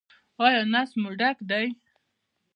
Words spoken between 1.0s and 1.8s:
مو ډک دی؟